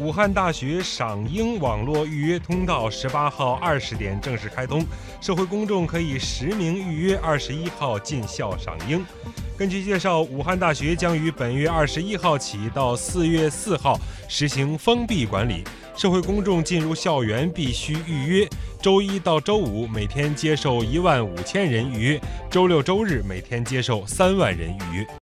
[0.00, 4.84] 武汉大学赏樱网络预约通道十八号二十点正式开通。
[5.20, 9.04] 社会公众可以实名预约二十一号进校赏樱。
[9.56, 13.96] 根据介绍武汉大学将于本月二十一号起到四月四号
[14.28, 15.62] 实行封闭管理。
[15.96, 18.48] 社会公众进入校园必须预约
[18.82, 25.23] 周一到周五每天接受一万五千人预约周六周日每天接受三万人预约。